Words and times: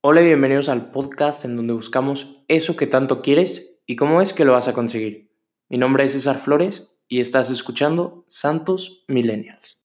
Hola 0.00 0.22
y 0.22 0.26
bienvenidos 0.26 0.68
al 0.68 0.92
podcast 0.92 1.44
en 1.44 1.56
donde 1.56 1.72
buscamos 1.72 2.44
eso 2.46 2.76
que 2.76 2.86
tanto 2.86 3.20
quieres 3.20 3.80
y 3.84 3.96
cómo 3.96 4.22
es 4.22 4.32
que 4.32 4.44
lo 4.44 4.52
vas 4.52 4.68
a 4.68 4.72
conseguir. 4.72 5.32
Mi 5.68 5.76
nombre 5.76 6.04
es 6.04 6.12
César 6.12 6.38
Flores 6.38 7.00
y 7.08 7.18
estás 7.18 7.50
escuchando 7.50 8.24
Santos 8.28 9.04
Millennials. 9.08 9.84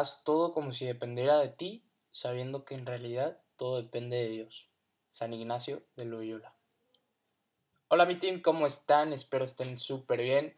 Haz 0.00 0.24
todo 0.24 0.50
como 0.52 0.72
si 0.72 0.86
dependiera 0.86 1.38
de 1.38 1.48
ti, 1.48 1.84
sabiendo 2.10 2.64
que 2.64 2.74
en 2.74 2.86
realidad 2.86 3.38
todo 3.56 3.76
depende 3.76 4.16
de 4.16 4.30
Dios. 4.30 4.70
San 5.08 5.34
Ignacio 5.34 5.82
de 5.94 6.06
Loyola. 6.06 6.54
Hola 7.88 8.06
mi 8.06 8.14
team, 8.18 8.40
¿cómo 8.40 8.66
están? 8.66 9.12
Espero 9.12 9.44
estén 9.44 9.78
súper 9.78 10.22
bien. 10.22 10.56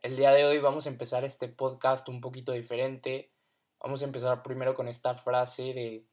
El 0.00 0.16
día 0.16 0.30
de 0.30 0.46
hoy 0.46 0.58
vamos 0.58 0.86
a 0.86 0.88
empezar 0.88 1.22
este 1.26 1.48
podcast 1.48 2.08
un 2.08 2.22
poquito 2.22 2.52
diferente. 2.52 3.30
Vamos 3.78 4.00
a 4.00 4.06
empezar 4.06 4.42
primero 4.42 4.72
con 4.72 4.88
esta 4.88 5.14
frase 5.14 5.74
de 5.74 6.06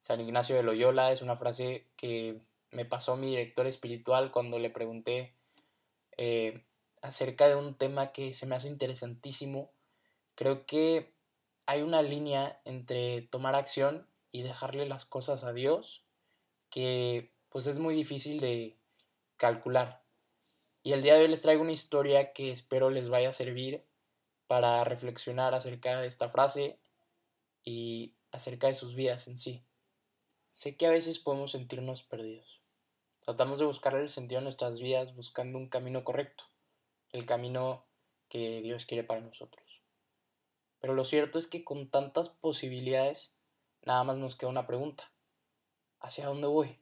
San 0.00 0.20
Ignacio 0.20 0.54
de 0.54 0.64
Loyola. 0.64 1.10
Es 1.12 1.22
una 1.22 1.34
frase 1.34 1.86
que 1.96 2.42
me 2.72 2.84
pasó 2.84 3.16
mi 3.16 3.28
director 3.28 3.66
espiritual 3.66 4.32
cuando 4.32 4.58
le 4.58 4.68
pregunté 4.68 5.34
eh, 6.18 6.66
acerca 7.00 7.48
de 7.48 7.56
un 7.56 7.78
tema 7.78 8.12
que 8.12 8.34
se 8.34 8.44
me 8.44 8.54
hace 8.54 8.68
interesantísimo. 8.68 9.72
Creo 10.34 10.66
que 10.66 11.16
hay 11.68 11.82
una 11.82 12.00
línea 12.00 12.62
entre 12.64 13.20
tomar 13.20 13.54
acción 13.54 14.08
y 14.32 14.40
dejarle 14.40 14.86
las 14.86 15.04
cosas 15.04 15.44
a 15.44 15.52
Dios 15.52 16.02
que 16.70 17.30
pues 17.50 17.66
es 17.66 17.78
muy 17.78 17.94
difícil 17.94 18.40
de 18.40 18.78
calcular. 19.36 20.02
Y 20.82 20.92
el 20.92 21.02
día 21.02 21.14
de 21.14 21.24
hoy 21.24 21.28
les 21.28 21.42
traigo 21.42 21.60
una 21.60 21.72
historia 21.72 22.32
que 22.32 22.50
espero 22.52 22.88
les 22.88 23.10
vaya 23.10 23.28
a 23.28 23.32
servir 23.32 23.84
para 24.46 24.82
reflexionar 24.84 25.52
acerca 25.52 26.00
de 26.00 26.06
esta 26.06 26.30
frase 26.30 26.78
y 27.62 28.14
acerca 28.30 28.68
de 28.68 28.74
sus 28.74 28.94
vidas 28.94 29.28
en 29.28 29.36
sí. 29.36 29.62
Sé 30.52 30.78
que 30.78 30.86
a 30.86 30.90
veces 30.90 31.18
podemos 31.18 31.50
sentirnos 31.50 32.02
perdidos. 32.02 32.62
Tratamos 33.20 33.58
de 33.58 33.66
buscarle 33.66 34.00
el 34.00 34.08
sentido 34.08 34.38
a 34.38 34.42
nuestras 34.42 34.80
vidas 34.80 35.14
buscando 35.14 35.58
un 35.58 35.68
camino 35.68 36.02
correcto, 36.02 36.44
el 37.12 37.26
camino 37.26 37.84
que 38.30 38.62
Dios 38.62 38.86
quiere 38.86 39.04
para 39.04 39.20
nosotros. 39.20 39.67
Pero 40.80 40.94
lo 40.94 41.04
cierto 41.04 41.38
es 41.38 41.46
que 41.46 41.64
con 41.64 41.90
tantas 41.90 42.28
posibilidades, 42.28 43.32
nada 43.82 44.04
más 44.04 44.16
nos 44.16 44.36
queda 44.36 44.50
una 44.50 44.66
pregunta. 44.66 45.12
¿Hacia 46.00 46.26
dónde 46.26 46.46
voy? 46.46 46.80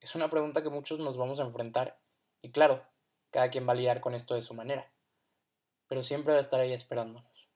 Es 0.00 0.14
una 0.14 0.30
pregunta 0.30 0.62
que 0.62 0.70
muchos 0.70 0.98
nos 0.98 1.16
vamos 1.16 1.40
a 1.40 1.44
enfrentar 1.44 1.98
y 2.42 2.50
claro, 2.50 2.86
cada 3.30 3.50
quien 3.50 3.66
va 3.66 3.72
a 3.72 3.76
lidiar 3.76 4.00
con 4.00 4.14
esto 4.14 4.34
de 4.34 4.42
su 4.42 4.54
manera. 4.54 4.92
Pero 5.88 6.02
siempre 6.02 6.32
va 6.32 6.38
a 6.38 6.42
estar 6.42 6.60
ahí 6.60 6.72
esperándonos. 6.72 7.48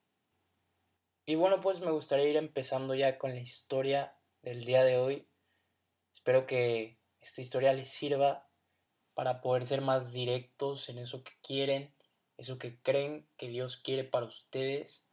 Y 1.24 1.34
bueno, 1.34 1.60
pues 1.60 1.80
me 1.80 1.90
gustaría 1.90 2.28
ir 2.28 2.36
empezando 2.36 2.94
ya 2.94 3.18
con 3.18 3.30
la 3.30 3.40
historia 3.40 4.16
del 4.42 4.64
día 4.64 4.82
de 4.82 4.96
hoy. 4.96 5.28
Espero 6.12 6.46
que 6.46 6.98
esta 7.20 7.42
historia 7.42 7.74
les 7.74 7.90
sirva 7.90 8.48
para 9.14 9.40
poder 9.40 9.66
ser 9.66 9.82
más 9.82 10.12
directos 10.12 10.88
en 10.88 10.98
eso 10.98 11.22
que 11.22 11.32
quieren, 11.42 11.94
eso 12.38 12.58
que 12.58 12.80
creen 12.80 13.28
que 13.36 13.48
Dios 13.48 13.76
quiere 13.76 14.04
para 14.04 14.26
ustedes 14.26 15.07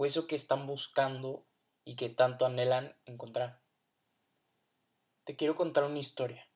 o 0.00 0.06
eso 0.06 0.26
que 0.26 0.34
están 0.34 0.66
buscando 0.66 1.44
y 1.84 1.94
que 1.94 2.08
tanto 2.08 2.46
anhelan 2.46 2.96
encontrar. 3.04 3.60
Te 5.24 5.36
quiero 5.36 5.54
contar 5.54 5.84
una 5.84 5.98
historia. 5.98 6.48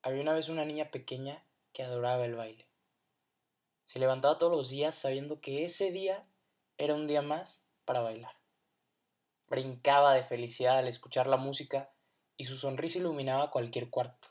Había 0.00 0.22
una 0.22 0.32
vez 0.32 0.48
una 0.48 0.64
niña 0.64 0.90
pequeña 0.90 1.44
que 1.74 1.82
adoraba 1.82 2.24
el 2.24 2.36
baile. 2.36 2.66
Se 3.84 3.98
levantaba 3.98 4.38
todos 4.38 4.50
los 4.50 4.70
días 4.70 4.94
sabiendo 4.94 5.42
que 5.42 5.66
ese 5.66 5.90
día 5.90 6.26
era 6.78 6.94
un 6.94 7.06
día 7.06 7.20
más 7.20 7.66
para 7.84 8.00
bailar. 8.00 8.32
Brincaba 9.50 10.14
de 10.14 10.24
felicidad 10.24 10.78
al 10.78 10.88
escuchar 10.88 11.26
la 11.26 11.36
música 11.36 11.92
y 12.38 12.46
su 12.46 12.56
sonrisa 12.56 12.96
iluminaba 12.96 13.50
cualquier 13.50 13.90
cuarto. 13.90 14.28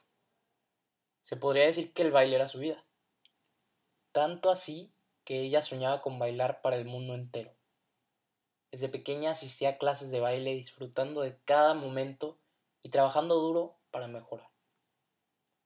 Se 1.22 1.38
podría 1.38 1.66
decir 1.66 1.94
que 1.94 2.02
el 2.02 2.12
baile 2.12 2.38
era 2.38 2.48
su 2.48 2.58
vida. 2.58 2.84
Tanto 4.12 4.50
así 4.50 4.92
que 5.24 5.42
ella 5.42 5.62
soñaba 5.62 6.02
con 6.02 6.18
bailar 6.18 6.64
para 6.64 6.76
el 6.76 6.86
mundo 6.86 7.14
entero. 7.14 7.59
Desde 8.72 8.90
pequeña 8.90 9.32
asistía 9.32 9.70
a 9.70 9.78
clases 9.78 10.12
de 10.12 10.20
baile 10.20 10.54
disfrutando 10.54 11.22
de 11.22 11.40
cada 11.46 11.74
momento 11.74 12.40
y 12.84 12.90
trabajando 12.90 13.36
duro 13.36 13.80
para 13.92 14.08
mejorar. 14.08 14.50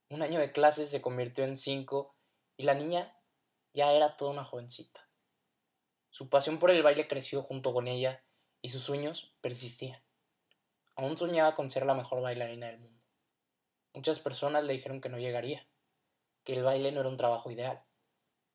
Un 0.10 0.22
año 0.22 0.40
de 0.40 0.52
clases 0.52 0.90
se 0.90 1.02
convirtió 1.02 1.44
en 1.44 1.58
cinco 1.58 2.16
y 2.56 2.64
la 2.64 2.76
niña 2.76 3.18
ya 3.74 3.92
era 3.92 4.16
toda 4.16 4.32
una 4.32 4.46
jovencita. 4.46 5.10
Su 6.12 6.30
pasión 6.30 6.60
por 6.60 6.70
el 6.70 6.84
baile 6.84 7.08
creció 7.08 7.42
junto 7.42 7.74
con 7.74 7.88
ella 7.88 8.24
y 8.62 8.70
sus 8.70 8.84
sueños 8.84 9.36
persistían. 9.42 10.02
Aún 10.96 11.18
soñaba 11.18 11.56
con 11.56 11.70
ser 11.70 11.86
la 11.86 11.96
mejor 11.96 12.22
bailarina 12.22 12.68
del 12.68 12.80
mundo. 12.80 13.04
Muchas 13.94 14.20
personas 14.20 14.64
le 14.64 14.74
dijeron 14.74 15.02
que 15.02 15.10
no 15.10 15.18
llegaría, 15.18 15.68
que 16.44 16.54
el 16.54 16.64
baile 16.64 16.92
no 16.92 17.02
era 17.02 17.10
un 17.10 17.18
trabajo 17.18 17.52
ideal 17.52 17.84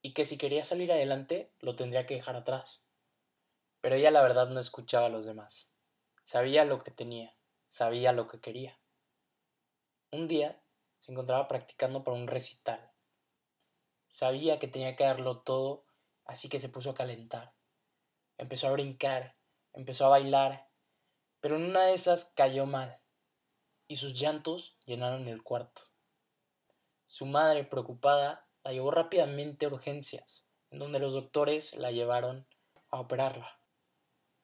y 0.00 0.14
que 0.14 0.24
si 0.24 0.38
quería 0.38 0.64
salir 0.64 0.92
adelante 0.92 1.52
lo 1.60 1.76
tendría 1.76 2.06
que 2.06 2.14
dejar 2.14 2.36
atrás. 2.36 2.80
Pero 3.80 3.94
ella 3.94 4.10
la 4.10 4.22
verdad 4.22 4.48
no 4.48 4.60
escuchaba 4.60 5.06
a 5.06 5.10
los 5.10 5.24
demás. 5.24 5.70
Sabía 6.22 6.64
lo 6.64 6.82
que 6.82 6.90
tenía, 6.90 7.36
sabía 7.68 8.12
lo 8.12 8.28
que 8.28 8.40
quería. 8.40 8.78
Un 10.10 10.28
día 10.28 10.60
se 11.00 11.12
encontraba 11.12 11.48
practicando 11.48 12.04
para 12.04 12.16
un 12.16 12.26
recital. 12.26 12.92
Sabía 14.06 14.58
que 14.58 14.68
tenía 14.68 14.96
que 14.96 15.04
darlo 15.04 15.40
todo, 15.40 15.84
así 16.24 16.48
que 16.48 16.60
se 16.60 16.68
puso 16.68 16.90
a 16.90 16.94
calentar. 16.94 17.54
Empezó 18.36 18.68
a 18.68 18.72
brincar, 18.72 19.36
empezó 19.72 20.06
a 20.06 20.10
bailar, 20.10 20.68
pero 21.40 21.56
en 21.56 21.64
una 21.64 21.84
de 21.84 21.94
esas 21.94 22.32
cayó 22.34 22.66
mal, 22.66 23.00
y 23.86 23.96
sus 23.96 24.14
llantos 24.14 24.76
llenaron 24.86 25.28
el 25.28 25.42
cuarto. 25.42 25.82
Su 27.06 27.26
madre, 27.26 27.64
preocupada, 27.64 28.48
la 28.64 28.72
llevó 28.72 28.90
rápidamente 28.90 29.66
a 29.66 29.68
urgencias, 29.68 30.44
en 30.70 30.78
donde 30.78 30.98
los 30.98 31.14
doctores 31.14 31.74
la 31.74 31.90
llevaron 31.90 32.46
a 32.90 33.00
operarla. 33.00 33.57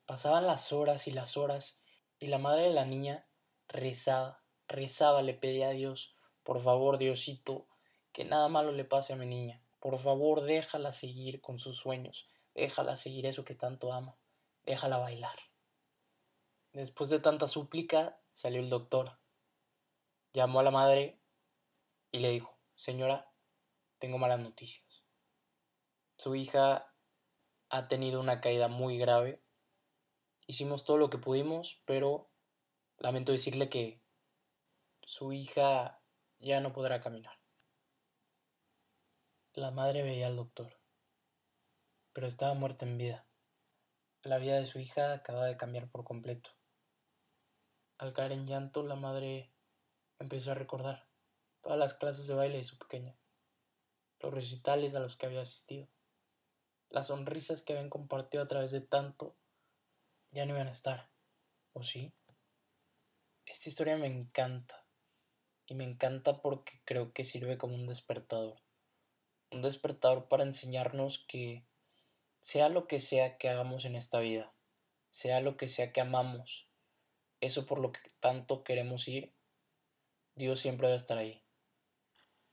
Pasaban 0.07 0.47
las 0.47 0.73
horas 0.73 1.07
y 1.07 1.11
las 1.11 1.37
horas 1.37 1.81
y 2.19 2.27
la 2.27 2.39
madre 2.39 2.65
de 2.65 2.75
la 2.75 2.85
niña 2.85 3.27
rezaba, 3.69 4.43
rezaba, 4.69 5.23
le 5.23 5.35
pedía 5.35 5.69
a 5.69 5.73
Dios, 5.73 6.15
por 6.43 6.63
favor, 6.63 6.99
Diosito, 6.99 7.67
que 8.13 8.25
nada 8.25 8.49
malo 8.49 8.73
le 8.73 8.85
pase 8.85 9.15
a 9.15 9.17
mi 9.17 9.27
niña. 9.27 9.63
Por 9.81 9.99
favor, 9.99 10.43
déjala 10.43 10.93
seguir 10.93 11.41
con 11.41 11.59
sus 11.59 11.77
sueños, 11.77 12.29
déjala 12.55 12.97
seguir 12.97 13.27
eso 13.27 13.45
que 13.45 13.55
tanto 13.55 13.93
ama, 13.93 14.19
déjala 14.65 14.99
bailar. 14.99 15.39
Después 16.73 17.09
de 17.09 17.21
tanta 17.21 17.49
súplica, 17.49 18.21
salió 18.33 18.61
el 18.61 18.69
doctor. 18.69 19.19
Llamó 20.33 20.61
a 20.61 20.65
la 20.65 20.71
madre 20.71 21.21
y 22.11 22.19
le 22.19 22.31
dijo, 22.31 22.59
Señora, 22.75 23.31
tengo 23.99 24.19
malas 24.19 24.41
noticias. 24.41 25.05
Su 26.19 26.35
hija 26.35 26.93
ha 27.69 27.89
tenido 27.89 28.21
una 28.21 28.41
caída 28.41 28.69
muy 28.69 28.99
grave 28.99 29.44
Hicimos 30.47 30.85
todo 30.85 30.99
lo 30.99 31.09
que 31.09 31.17
pudimos, 31.17 31.81
pero 31.87 32.31
lamento 32.99 33.33
decirle 33.33 33.71
que 33.71 34.03
su 35.03 35.33
hija 35.33 36.03
ya 36.39 36.61
no 36.61 36.73
podrá 36.73 37.01
caminar. 37.01 37.39
La 39.55 39.71
madre 39.71 40.03
veía 40.03 40.27
al 40.27 40.37
doctor, 40.37 40.79
pero 42.13 42.27
estaba 42.27 42.53
muerta 42.53 42.85
en 42.85 42.99
vida. 42.99 43.27
La 44.23 44.37
vida 44.37 44.61
de 44.61 44.67
su 44.67 44.79
hija 44.79 45.15
acababa 45.15 45.47
de 45.47 45.57
cambiar 45.57 45.89
por 45.89 46.05
completo. 46.05 46.51
Al 47.97 48.13
caer 48.13 48.33
en 48.33 48.47
llanto, 48.47 48.83
la 48.83 48.97
madre 48.97 49.51
empezó 50.19 50.51
a 50.51 50.55
recordar 50.55 51.09
todas 51.63 51.79
las 51.79 51.95
clases 51.95 52.27
de 52.27 52.35
baile 52.35 52.59
de 52.59 52.65
su 52.65 52.77
pequeña, 52.77 53.17
los 54.21 54.35
recitales 54.35 54.95
a 54.95 55.01
los 55.01 55.17
que 55.17 55.25
había 55.25 55.41
asistido, 55.41 55.89
las 56.91 57.07
sonrisas 57.07 57.63
que 57.63 57.73
habían 57.73 57.89
compartido 57.89 58.43
a 58.43 58.47
través 58.47 58.73
de 58.73 58.83
tanto 58.83 59.37
ya 60.35 60.45
no 60.45 60.55
iban 60.55 60.69
a 60.69 60.73
estar. 60.73 61.09
¿O 61.73 61.83
sí? 61.83 62.13
Esta 63.47 63.69
historia 63.69 63.97
me 63.97 64.07
encanta. 64.07 64.85
Y 65.67 65.75
me 65.75 65.85
encanta 65.85 66.43
porque 66.43 66.83
creo 66.85 67.13
que 67.13 67.25
sirve 67.25 67.57
como 67.57 67.75
un 67.75 67.87
despertador. 67.87 68.61
Un 69.51 69.63
despertador 69.63 70.29
para 70.29 70.43
enseñarnos 70.43 71.25
que 71.27 71.65
sea 72.41 72.69
lo 72.69 72.87
que 72.87 73.01
sea 73.01 73.39
que 73.39 73.49
hagamos 73.49 73.87
en 73.87 73.95
esta 73.95 74.19
vida, 74.19 74.53
sea 75.11 75.41
lo 75.41 75.57
que 75.57 75.69
sea 75.69 75.93
que 75.93 76.03
amamos, 76.03 76.69
eso 77.41 77.65
por 77.65 77.79
lo 77.79 77.91
que 77.91 78.01
tanto 78.21 78.65
queremos 78.65 79.09
ir, 79.09 79.33
Dios 80.35 80.61
siempre 80.61 80.89
va 80.89 80.93
a 80.93 80.99
estar 80.99 81.17
ahí. 81.17 81.43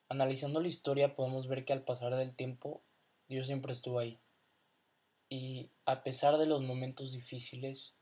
Analizando 0.08 0.62
la 0.62 0.70
historia 0.70 1.16
podemos 1.16 1.48
ver 1.48 1.66
que 1.66 1.74
al 1.74 1.84
pasar 1.84 2.16
del 2.16 2.36
tiempo 2.36 2.84
Dios 3.28 3.48
siempre 3.48 3.74
estuvo 3.74 4.00
ahí. 4.00 4.22
Y 5.34 5.72
a 5.86 6.04
pesar 6.04 6.38
de 6.38 6.46
los 6.46 6.62
momentos 6.62 7.14
difíciles, 7.14 7.94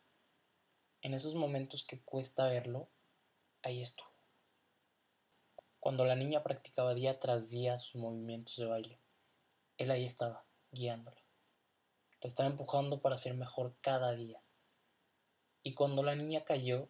en 1.03 1.13
esos 1.13 1.35
momentos 1.35 1.83
que 1.83 2.01
cuesta 2.01 2.49
verlo, 2.49 2.89
ahí 3.61 3.83
estuvo. 3.83 4.09
Cuando 5.79 6.05
la 6.05 6.15
niña 6.15 6.41
practicaba 6.41 6.95
día 6.95 7.19
tras 7.19 7.51
día 7.51 7.77
sus 7.77 8.01
movimientos 8.01 8.55
de 8.55 8.65
baile, 8.65 8.99
él 9.77 9.91
ahí 9.91 10.05
estaba, 10.05 10.43
guiándola. 10.71 11.21
La 12.19 12.27
estaba 12.27 12.49
empujando 12.49 12.99
para 12.99 13.19
ser 13.19 13.35
mejor 13.35 13.75
cada 13.79 14.15
día. 14.15 14.41
Y 15.61 15.75
cuando 15.75 16.01
la 16.01 16.15
niña 16.15 16.43
cayó, 16.45 16.89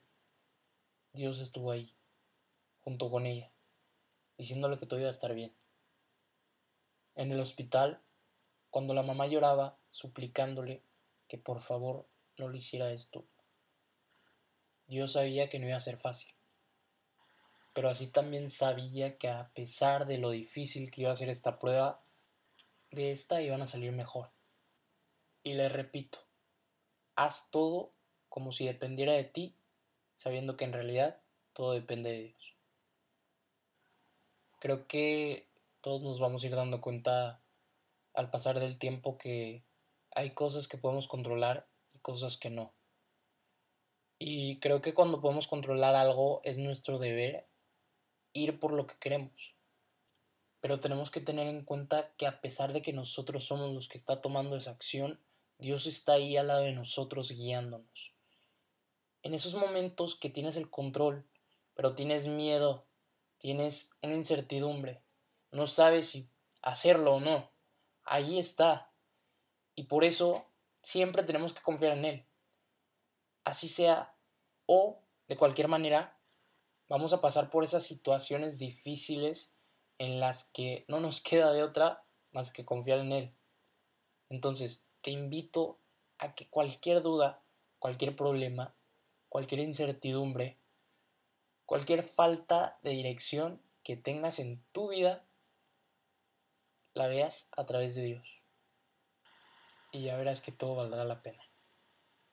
Dios 1.12 1.42
estuvo 1.42 1.72
ahí, 1.72 1.94
junto 2.80 3.12
con 3.12 3.26
ella, 3.26 3.52
diciéndole 4.38 4.80
que 4.80 4.86
todo 4.86 5.02
iba 5.02 5.10
a 5.10 5.12
estar 5.12 5.34
bien. 5.34 5.54
En 7.16 7.30
el 7.34 7.42
hospital, 7.42 8.02
cuando 8.70 8.94
la 8.94 9.04
mamá 9.04 9.28
lloraba, 9.28 9.79
suplicándole 9.92 10.84
que 11.28 11.38
por 11.38 11.62
favor 11.62 12.08
no 12.38 12.50
le 12.50 12.58
hiciera 12.58 12.92
esto, 12.92 13.26
Dios 14.88 15.14
sabía 15.14 15.50
que 15.50 15.60
no 15.60 15.68
iba 15.68 15.78
a 15.78 15.82
ser 15.82 15.98
fácil. 15.98 16.34
Pero 17.74 17.90
así 17.90 18.08
también 18.08 18.50
sabía 18.50 19.18
que 19.18 19.30
a 19.30 19.52
pesar 19.54 20.08
de 20.08 20.18
lo 20.18 20.32
difícil 20.32 20.90
que 20.90 21.02
iba 21.02 21.12
a 21.12 21.16
ser 21.16 21.30
esta 21.30 21.60
prueba, 21.60 22.02
de 22.92 23.12
esta 23.12 23.42
iban 23.42 23.62
a 23.62 23.68
salir 23.68 23.92
mejor. 23.92 24.32
Y 25.44 25.54
le 25.54 25.70
repito, 25.70 26.20
haz 27.16 27.52
todo 27.52 27.94
como 28.28 28.52
si 28.52 28.66
dependiera 28.66 29.14
de 29.14 29.24
ti, 29.24 29.56
sabiendo 30.16 30.58
que 30.58 30.66
en 30.66 30.74
realidad 30.74 31.22
todo 31.54 31.74
depende 31.74 32.12
de 32.12 32.24
Dios. 32.24 32.56
Creo 34.60 34.88
que 34.88 35.48
todos 35.82 36.02
nos 36.02 36.20
vamos 36.20 36.44
a 36.44 36.48
ir 36.48 36.56
dando 36.56 36.82
cuenta 36.82 37.42
al 38.14 38.30
pasar 38.30 38.60
del 38.60 38.78
tiempo 38.78 39.18
que 39.18 39.64
hay 40.20 40.32
cosas 40.32 40.68
que 40.68 40.78
podemos 40.78 41.08
controlar 41.08 41.70
y 41.94 42.00
cosas 42.00 42.36
que 42.36 42.50
no. 42.50 42.74
Y 44.18 44.60
creo 44.60 44.82
que 44.82 44.94
cuando 44.94 45.22
podemos 45.22 45.48
controlar 45.48 45.96
algo 45.96 46.42
es 46.44 46.58
nuestro 46.58 47.00
deber 47.00 47.48
ir 48.34 48.60
por 48.60 48.74
lo 48.74 48.86
que 48.86 49.00
queremos. 49.00 49.56
Pero 50.60 50.82
tenemos 50.82 51.10
que 51.10 51.22
tener 51.22 51.48
en 51.48 51.64
cuenta 51.64 52.12
que 52.18 52.28
a 52.28 52.42
pesar 52.42 52.74
de 52.74 52.82
que 52.82 52.92
nosotros 52.92 53.46
somos 53.46 53.74
los 53.74 53.88
que 53.88 53.98
está 53.98 54.20
tomando 54.20 54.58
esa 54.58 54.72
acción, 54.72 55.22
Dios 55.58 55.88
está 55.88 56.14
ahí 56.14 56.36
al 56.36 56.48
lado 56.48 56.64
de 56.64 56.74
nosotros 56.74 57.32
guiándonos. 57.32 58.14
En 59.24 59.34
esos 59.34 59.56
momentos 59.56 60.16
que 60.16 60.30
tienes 60.30 60.58
el 60.58 60.70
control, 60.70 61.26
pero 61.76 61.96
tienes 61.96 62.28
miedo, 62.28 62.86
tienes 63.38 63.92
una 64.02 64.16
incertidumbre, 64.16 65.02
no 65.52 65.66
sabes 65.66 66.10
si 66.10 66.30
hacerlo 66.62 67.16
o 67.16 67.20
no, 67.22 67.50
ahí 68.04 68.38
está. 68.38 68.89
Y 69.80 69.84
por 69.84 70.04
eso 70.04 70.46
siempre 70.82 71.24
tenemos 71.24 71.54
que 71.54 71.62
confiar 71.62 71.98
en 71.98 72.04
Él. 72.04 72.26
Así 73.46 73.70
sea 73.70 74.14
o 74.66 75.00
de 75.30 75.38
cualquier 75.38 75.70
manera, 75.70 76.20
vamos 76.90 77.14
a 77.14 77.22
pasar 77.22 77.50
por 77.50 77.64
esas 77.64 77.86
situaciones 77.86 78.60
difíciles 78.60 79.54
en 79.98 80.20
las 80.20 80.44
que 80.44 80.84
no 80.90 81.00
nos 81.00 81.22
queda 81.22 81.54
de 81.54 81.64
otra 81.64 82.04
más 82.34 82.52
que 82.52 82.66
confiar 82.66 83.00
en 83.00 83.14
Él. 83.14 83.34
Entonces, 84.28 84.86
te 85.00 85.12
invito 85.12 85.80
a 86.18 86.36
que 86.36 86.50
cualquier 86.50 87.02
duda, 87.02 87.42
cualquier 87.80 88.18
problema, 88.18 88.76
cualquier 89.30 89.62
incertidumbre, 89.62 90.58
cualquier 91.66 92.04
falta 92.04 92.78
de 92.84 92.90
dirección 92.90 93.62
que 93.84 93.96
tengas 93.96 94.40
en 94.40 94.62
tu 94.74 94.90
vida, 94.90 95.24
la 96.94 97.08
veas 97.08 97.48
a 97.56 97.66
través 97.66 97.96
de 97.96 98.02
Dios. 98.02 98.39
Y 99.92 100.04
ya 100.04 100.18
verás 100.18 100.42
que 100.42 100.52
todo 100.52 100.76
valdrá 100.76 101.04
la 101.04 101.22
pena 101.22 101.44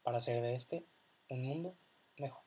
para 0.02 0.18
hacer 0.18 0.42
de 0.42 0.54
este 0.54 0.86
un 1.28 1.42
mundo 1.42 1.78
mejor. 2.18 2.45